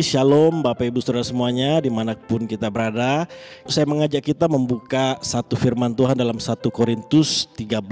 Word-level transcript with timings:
Shalom 0.00 0.64
Bapak 0.64 0.88
Ibu 0.88 1.04
Saudara 1.04 1.24
semuanya 1.24 1.80
di 1.84 1.92
mana 1.92 2.16
pun 2.16 2.48
kita 2.48 2.72
berada 2.72 3.28
Saya 3.68 3.84
mengajak 3.84 4.32
kita 4.32 4.48
membuka 4.48 5.20
satu 5.20 5.56
firman 5.56 5.92
Tuhan 5.92 6.16
dalam 6.16 6.40
1 6.40 6.56
Korintus 6.72 7.48
13 7.56 7.84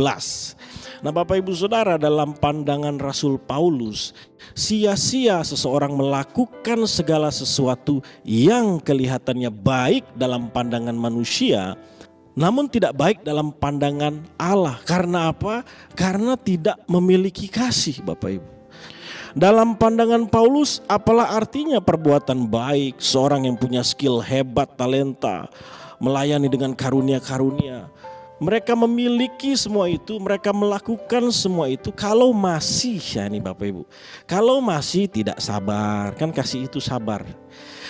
Nah 1.05 1.13
Bapak 1.13 1.39
Ibu 1.39 1.53
Saudara 1.53 2.01
dalam 2.01 2.33
pandangan 2.37 2.97
Rasul 2.97 3.37
Paulus 3.37 4.17
Sia-sia 4.57 5.45
seseorang 5.45 5.93
melakukan 5.95 6.89
segala 6.89 7.29
sesuatu 7.29 8.01
yang 8.27 8.81
kelihatannya 8.81 9.53
baik 9.53 10.09
dalam 10.17 10.51
pandangan 10.51 10.97
manusia 10.97 11.77
namun 12.39 12.71
tidak 12.71 12.95
baik 12.95 13.27
dalam 13.27 13.51
pandangan 13.51 14.23
Allah. 14.39 14.79
Karena 14.87 15.35
apa? 15.35 15.67
Karena 15.99 16.39
tidak 16.39 16.79
memiliki 16.87 17.51
kasih, 17.51 17.99
Bapak 18.07 18.39
Ibu. 18.39 18.58
Dalam 19.37 19.77
pandangan 19.77 20.25
Paulus, 20.25 20.81
apalah 20.89 21.37
artinya 21.37 21.85
perbuatan 21.85 22.49
baik 22.49 22.97
seorang 22.97 23.45
yang 23.45 23.61
punya 23.61 23.85
skill 23.85 24.25
hebat, 24.25 24.73
talenta, 24.81 25.53
melayani 26.01 26.49
dengan 26.49 26.73
karunia-karunia. 26.73 27.93
Mereka 28.39 28.73
memiliki 28.79 29.59
semua 29.59 29.91
itu, 29.91 30.17
mereka 30.23 30.55
melakukan 30.55 31.35
semua 31.35 31.67
itu 31.67 31.91
kalau 31.91 32.31
masih 32.31 33.03
ya 33.03 33.27
ini 33.27 33.43
Bapak 33.43 33.67
Ibu. 33.67 33.83
Kalau 34.31 34.63
masih 34.63 35.11
tidak 35.11 35.43
sabar, 35.43 36.15
kan 36.15 36.31
kasih 36.31 36.71
itu 36.71 36.79
sabar. 36.79 37.27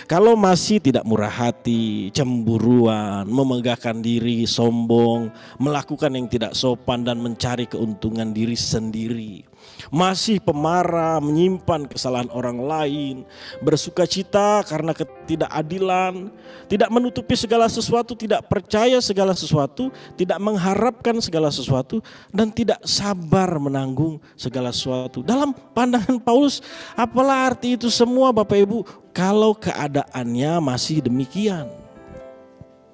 Kalau 0.07 0.39
masih 0.39 0.79
tidak 0.79 1.03
murah 1.03 1.33
hati, 1.33 2.13
cemburuan, 2.15 3.27
memegahkan 3.27 3.99
diri, 3.99 4.47
sombong, 4.47 5.33
melakukan 5.59 6.15
yang 6.15 6.31
tidak 6.31 6.55
sopan 6.55 7.03
dan 7.03 7.19
mencari 7.19 7.67
keuntungan 7.67 8.31
diri 8.31 8.55
sendiri 8.55 9.49
masih 9.89 10.43
pemarah, 10.43 11.23
menyimpan 11.23 11.89
kesalahan 11.89 12.31
orang 12.35 12.59
lain, 12.61 13.17
bersuka 13.63 14.05
cita 14.05 14.67
karena 14.67 14.93
ketidakadilan, 14.93 16.29
tidak 16.67 16.89
menutupi 16.93 17.35
segala 17.39 17.71
sesuatu, 17.71 18.13
tidak 18.19 18.45
percaya 18.51 18.99
segala 19.01 19.33
sesuatu, 19.33 19.89
tidak 20.19 20.39
mengharapkan 20.43 21.17
segala 21.23 21.49
sesuatu, 21.49 22.03
dan 22.35 22.51
tidak 22.53 22.83
sabar 22.85 23.57
menanggung 23.57 24.21
segala 24.35 24.75
sesuatu. 24.75 25.25
Dalam 25.25 25.55
pandangan 25.73 26.21
Paulus, 26.21 26.61
apalah 26.99 27.49
arti 27.49 27.79
itu 27.79 27.89
semua 27.89 28.35
Bapak 28.35 28.59
Ibu 28.59 29.08
kalau 29.19 29.51
keadaannya 29.51 30.63
masih 30.63 31.03
demikian. 31.03 31.67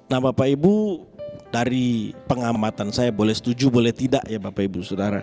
Nah 0.09 0.17
Bapak 0.17 0.57
Ibu 0.57 1.05
dari 1.53 2.17
pengamatan 2.25 2.89
saya 2.89 3.13
boleh 3.13 3.37
setuju 3.37 3.69
boleh 3.69 3.93
tidak 3.93 4.25
ya 4.25 4.41
Bapak 4.41 4.65
Ibu 4.65 4.81
Saudara. 4.81 5.21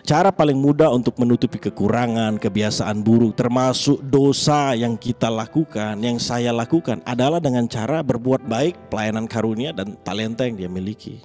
Cara 0.00 0.32
paling 0.32 0.56
mudah 0.56 0.88
untuk 0.96 1.20
menutupi 1.20 1.60
kekurangan, 1.60 2.40
kebiasaan 2.40 3.04
buruk 3.04 3.36
termasuk 3.36 4.00
dosa 4.00 4.72
yang 4.72 4.96
kita 4.96 5.28
lakukan, 5.28 6.00
yang 6.00 6.16
saya 6.16 6.56
lakukan 6.56 7.04
adalah 7.04 7.36
dengan 7.36 7.68
cara 7.68 8.00
berbuat 8.00 8.48
baik, 8.48 8.88
pelayanan 8.88 9.28
karunia 9.28 9.76
dan 9.76 9.92
talenta 10.00 10.48
yang 10.48 10.56
dia 10.56 10.72
miliki. 10.72 11.20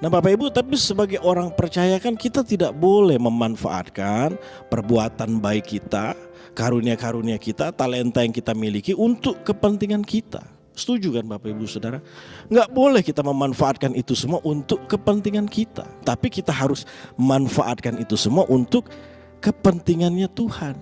Nah 0.00 0.08
Bapak 0.08 0.34
Ibu 0.34 0.50
tapi 0.50 0.74
sebagai 0.74 1.20
orang 1.22 1.52
percaya 1.52 2.00
kan 2.00 2.16
kita 2.16 2.42
tidak 2.42 2.74
boleh 2.74 3.20
memanfaatkan 3.20 4.34
perbuatan 4.66 5.38
baik 5.38 5.78
kita, 5.78 6.16
karunia-karunia 6.52 7.36
kita, 7.40 7.72
talenta 7.72 8.20
yang 8.24 8.32
kita 8.32 8.52
miliki 8.52 8.92
untuk 8.92 9.40
kepentingan 9.44 10.04
kita. 10.04 10.44
Setuju 10.72 11.12
kan 11.12 11.28
Bapak 11.28 11.52
Ibu 11.52 11.68
Saudara? 11.68 12.00
Nggak 12.48 12.68
boleh 12.72 13.04
kita 13.04 13.20
memanfaatkan 13.20 13.92
itu 13.92 14.16
semua 14.16 14.40
untuk 14.40 14.88
kepentingan 14.88 15.44
kita. 15.44 15.84
Tapi 16.00 16.32
kita 16.32 16.48
harus 16.48 16.88
manfaatkan 17.20 18.00
itu 18.00 18.16
semua 18.16 18.48
untuk 18.48 18.88
kepentingannya 19.44 20.32
Tuhan. 20.32 20.80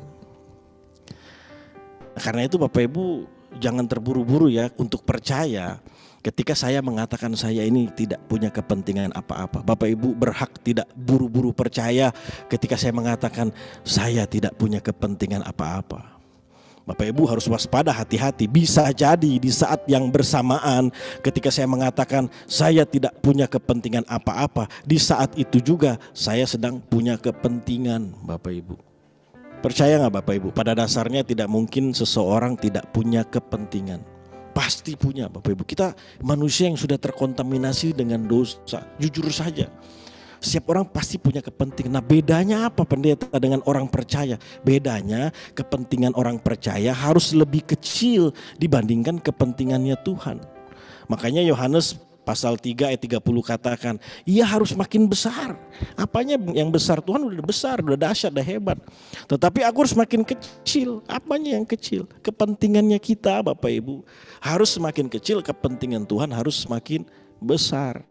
Karena 2.14 2.46
itu 2.46 2.54
Bapak 2.54 2.86
Ibu 2.86 3.26
jangan 3.58 3.90
terburu-buru 3.90 4.46
ya 4.46 4.70
untuk 4.78 5.02
percaya 5.02 5.82
ketika 6.20 6.52
saya 6.52 6.84
mengatakan 6.84 7.32
saya 7.32 7.64
ini 7.64 7.88
tidak 7.92 8.20
punya 8.28 8.52
kepentingan 8.52 9.12
apa-apa. 9.16 9.64
Bapak 9.64 9.88
Ibu 9.88 10.12
berhak 10.16 10.60
tidak 10.60 10.88
buru-buru 10.92 11.52
percaya 11.56 12.12
ketika 12.48 12.76
saya 12.76 12.92
mengatakan 12.92 13.52
saya 13.84 14.28
tidak 14.28 14.56
punya 14.60 14.78
kepentingan 14.84 15.40
apa-apa. 15.44 16.20
Bapak 16.84 17.06
Ibu 17.12 17.22
harus 17.28 17.46
waspada 17.46 17.94
hati-hati. 17.94 18.50
Bisa 18.50 18.88
jadi 18.90 19.38
di 19.38 19.50
saat 19.52 19.84
yang 19.86 20.10
bersamaan 20.10 20.90
ketika 21.22 21.52
saya 21.52 21.68
mengatakan 21.70 22.26
saya 22.50 22.82
tidak 22.82 23.14
punya 23.22 23.46
kepentingan 23.46 24.02
apa-apa. 24.10 24.66
Di 24.82 24.98
saat 24.98 25.36
itu 25.38 25.60
juga 25.62 26.00
saya 26.16 26.44
sedang 26.48 26.80
punya 26.80 27.14
kepentingan 27.20 28.26
Bapak 28.26 28.52
Ibu. 28.52 28.74
Percaya 29.60 30.00
nggak 30.00 30.14
Bapak 30.24 30.34
Ibu? 30.40 30.48
Pada 30.56 30.72
dasarnya 30.72 31.20
tidak 31.20 31.46
mungkin 31.46 31.92
seseorang 31.92 32.56
tidak 32.56 32.88
punya 32.96 33.28
kepentingan. 33.28 34.19
Pasti 34.50 34.98
punya 34.98 35.30
Bapak 35.30 35.54
Ibu. 35.54 35.62
Kita 35.64 35.94
manusia 36.26 36.66
yang 36.66 36.78
sudah 36.78 36.98
terkontaminasi 36.98 37.94
dengan 37.94 38.26
dosa. 38.26 38.86
Jujur 38.98 39.30
saja 39.30 39.70
setiap 40.40 40.72
orang 40.72 40.88
pasti 40.88 41.20
punya 41.20 41.44
kepentingan. 41.44 42.00
Nah 42.00 42.04
bedanya 42.04 42.72
apa 42.72 42.88
pendeta 42.88 43.28
dengan 43.36 43.60
orang 43.68 43.86
percaya? 43.92 44.40
Bedanya 44.64 45.28
kepentingan 45.52 46.16
orang 46.16 46.40
percaya 46.40 46.96
harus 46.96 47.36
lebih 47.36 47.68
kecil 47.68 48.32
dibandingkan 48.56 49.20
kepentingannya 49.20 50.00
Tuhan. 50.00 50.40
Makanya 51.12 51.44
Yohanes 51.44 52.00
pasal 52.30 52.54
3 52.54 52.94
ayat 52.94 53.02
30 53.02 53.18
katakan, 53.42 53.94
ia 54.22 54.46
harus 54.46 54.70
makin 54.78 55.10
besar. 55.10 55.58
Apanya 55.98 56.38
yang 56.54 56.70
besar 56.70 57.02
Tuhan 57.02 57.26
udah 57.26 57.42
besar, 57.42 57.82
udah 57.82 57.98
dahsyat, 57.98 58.30
udah 58.30 58.46
hebat. 58.46 58.78
Tetapi 59.26 59.66
aku 59.66 59.82
harus 59.82 59.98
makin 59.98 60.22
kecil. 60.22 61.02
Apanya 61.10 61.58
yang 61.58 61.66
kecil? 61.66 62.06
Kepentingannya 62.22 63.02
kita 63.02 63.42
Bapak 63.42 63.66
Ibu. 63.82 64.06
Harus 64.38 64.78
semakin 64.78 65.10
kecil, 65.10 65.42
kepentingan 65.42 66.06
Tuhan 66.06 66.30
harus 66.30 66.62
semakin 66.62 67.02
besar. 67.42 68.06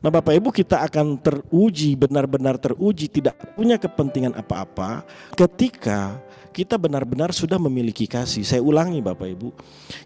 Nah 0.00 0.08
Bapak 0.08 0.32
Ibu 0.32 0.48
kita 0.48 0.80
akan 0.88 1.20
teruji, 1.20 1.92
benar-benar 1.92 2.56
teruji 2.56 3.04
tidak 3.04 3.36
punya 3.52 3.76
kepentingan 3.76 4.32
apa-apa 4.32 5.04
ketika 5.36 6.16
kita 6.56 6.80
benar-benar 6.80 7.36
sudah 7.36 7.60
memiliki 7.60 8.08
kasih. 8.08 8.40
Saya 8.40 8.64
ulangi 8.64 9.04
Bapak 9.04 9.28
Ibu, 9.28 9.52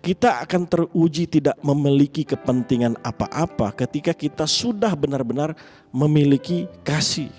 kita 0.02 0.42
akan 0.42 0.66
teruji 0.66 1.30
tidak 1.30 1.54
memiliki 1.62 2.26
kepentingan 2.26 2.98
apa-apa 3.06 3.70
ketika 3.86 4.10
kita 4.10 4.50
sudah 4.50 4.98
benar-benar 4.98 5.54
memiliki 5.94 6.66
kasih. 6.82 7.30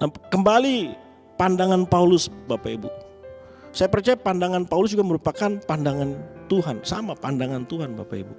Nah, 0.00 0.08
kembali 0.32 0.96
pandangan 1.36 1.84
Paulus 1.84 2.32
Bapak 2.48 2.72
Ibu. 2.72 2.88
Saya 3.72 3.92
percaya 3.92 4.16
pandangan 4.16 4.64
Paulus 4.64 4.96
juga 4.96 5.04
merupakan 5.04 5.60
pandangan 5.68 6.16
Tuhan, 6.52 6.84
sama 6.84 7.16
pandangan 7.16 7.64
Tuhan 7.64 7.96
Bapak 7.96 8.20
Ibu. 8.20 8.34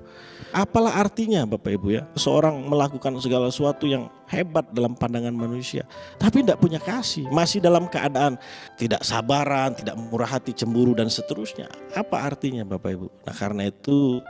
Apalah 0.53 1.01
artinya 1.01 1.49
Bapak 1.49 1.73
Ibu 1.81 1.87
ya, 1.97 2.05
seorang 2.13 2.61
melakukan 2.61 3.17
segala 3.17 3.49
sesuatu 3.49 3.89
yang 3.89 4.05
hebat 4.29 4.69
dalam 4.69 4.93
pandangan 4.93 5.33
manusia, 5.33 5.81
tapi 6.21 6.45
tidak 6.45 6.61
punya 6.61 6.77
kasih, 6.77 7.25
masih 7.33 7.57
dalam 7.57 7.89
keadaan 7.89 8.37
tidak 8.77 9.01
sabaran, 9.01 9.73
tidak 9.73 9.97
murah 9.97 10.29
hati, 10.29 10.53
cemburu 10.53 10.93
dan 10.93 11.09
seterusnya. 11.09 11.65
Apa 11.97 12.21
artinya 12.29 12.61
Bapak 12.61 12.93
Ibu? 12.93 13.07
Nah 13.25 13.33
karena 13.33 13.65
itu 13.65 14.21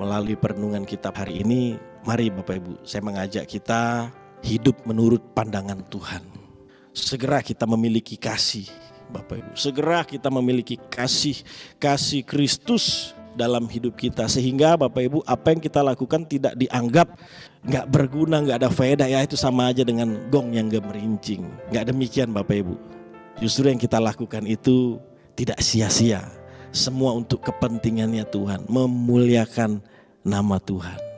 melalui 0.00 0.40
perenungan 0.40 0.88
kitab 0.88 1.12
hari 1.20 1.44
ini, 1.44 1.76
mari 2.08 2.32
Bapak 2.32 2.56
Ibu, 2.56 2.72
saya 2.88 3.04
mengajak 3.04 3.44
kita 3.44 4.08
hidup 4.40 4.80
menurut 4.88 5.20
pandangan 5.36 5.84
Tuhan. 5.92 6.24
Segera 6.96 7.44
kita 7.44 7.68
memiliki 7.68 8.16
kasih, 8.16 8.64
Bapak 9.10 9.42
Ibu. 9.42 9.50
Segera 9.58 10.06
kita 10.06 10.30
memiliki 10.30 10.78
kasih, 10.88 11.42
kasih 11.82 12.22
Kristus 12.22 13.12
dalam 13.34 13.66
hidup 13.70 13.94
kita 13.94 14.26
sehingga 14.26 14.74
Bapak 14.78 15.02
Ibu 15.06 15.18
apa 15.26 15.54
yang 15.54 15.60
kita 15.62 15.80
lakukan 15.82 16.26
tidak 16.26 16.54
dianggap 16.58 17.18
nggak 17.66 17.86
berguna, 17.90 18.42
nggak 18.42 18.58
ada 18.64 18.70
faedah 18.72 19.06
ya 19.06 19.22
itu 19.22 19.36
sama 19.38 19.70
aja 19.70 19.84
dengan 19.86 20.30
gong 20.32 20.54
yang 20.54 20.70
gemerincing. 20.70 21.46
Nggak 21.70 21.90
demikian 21.90 22.30
Bapak 22.30 22.62
Ibu. 22.62 22.74
Justru 23.40 23.72
yang 23.72 23.80
kita 23.80 23.96
lakukan 24.00 24.44
itu 24.44 25.00
tidak 25.38 25.58
sia-sia. 25.64 26.24
Semua 26.70 27.16
untuk 27.18 27.42
kepentingannya 27.42 28.22
Tuhan, 28.30 28.68
memuliakan 28.70 29.82
nama 30.22 30.62
Tuhan. 30.62 31.10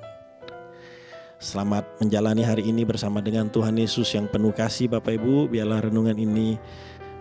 Selamat 1.42 1.82
menjalani 1.98 2.46
hari 2.46 2.70
ini 2.70 2.86
bersama 2.86 3.18
dengan 3.18 3.50
Tuhan 3.50 3.74
Yesus 3.74 4.06
yang 4.14 4.30
penuh 4.30 4.54
kasih 4.54 4.86
Bapak 4.86 5.18
Ibu. 5.18 5.50
Biarlah 5.50 5.82
renungan 5.82 6.14
ini 6.14 6.54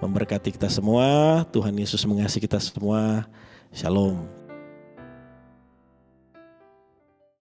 memberkati 0.01 0.49
kita 0.57 0.67
semua. 0.67 1.41
Tuhan 1.53 1.77
Yesus 1.77 2.01
mengasihi 2.09 2.43
kita 2.43 2.57
semua. 2.57 3.29
Shalom. 3.71 4.40